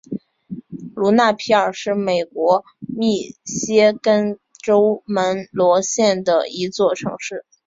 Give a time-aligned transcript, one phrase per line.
[0.95, 7.45] 卢纳皮尔是美国密歇根州门罗县的一座城市。